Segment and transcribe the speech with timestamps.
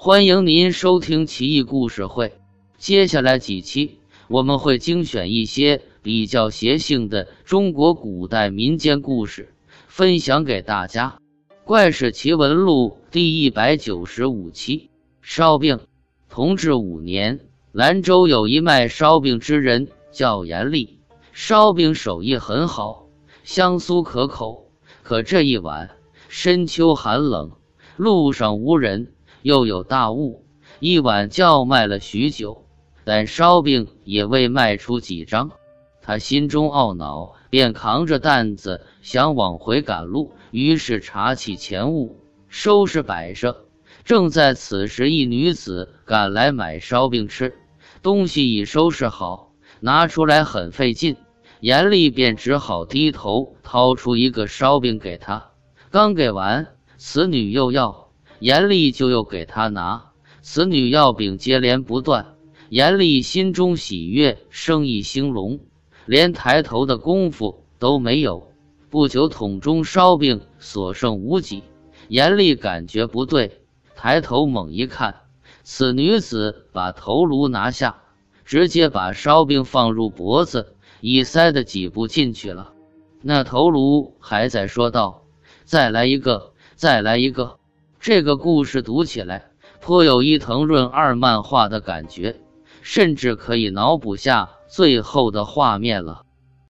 [0.00, 2.32] 欢迎您收听奇异故事会。
[2.78, 9.52] 接下来几期我们会精选一些比较邪性的中国古代民间故事，
[9.88, 11.18] 分享给大家。
[11.64, 14.88] 《怪事奇闻录》第一百九十五期：
[15.20, 15.80] 烧饼。
[16.30, 17.40] 同治五年，
[17.72, 21.00] 兰州有一卖烧饼之人，叫严厉，
[21.32, 23.08] 烧饼手艺很好，
[23.42, 24.70] 香酥可口。
[25.02, 25.90] 可这一晚，
[26.28, 27.50] 深秋寒冷，
[27.96, 29.12] 路上无人。
[29.48, 30.44] 又有大雾，
[30.78, 32.66] 一晚叫卖了许久，
[33.04, 35.52] 但烧饼也未卖出几张。
[36.02, 40.32] 他心中懊恼，便扛着担子想往回赶路。
[40.50, 43.64] 于是查起钱物，收拾摆设。
[44.04, 47.54] 正在此时，一女子赶来买烧饼吃。
[48.02, 51.16] 东西已收拾好，拿出来很费劲。
[51.60, 55.52] 严厉便只好低头掏出一个烧饼给他。
[55.90, 56.66] 刚给完，
[56.98, 58.07] 此女又要。
[58.40, 62.34] 严厉就又给他拿，此女要饼接连不断。
[62.68, 65.60] 严厉心中喜悦，生意兴隆，
[66.04, 68.52] 连抬头的功夫都没有。
[68.90, 71.62] 不久，桶中烧饼所剩无几。
[72.08, 73.60] 严厉感觉不对，
[73.96, 75.14] 抬头猛一看，
[75.62, 78.02] 此女子把头颅拿下，
[78.44, 82.72] 直接把烧饼放入脖子，已塞得几步进去了。
[83.20, 85.24] 那头颅还在说道
[85.64, 87.57] ：“再来一个，再来一个。”
[88.00, 92.36] 这个故事读起来颇有伊藤润二漫画的感觉，
[92.80, 96.22] 甚至可以脑补下最后的画面了。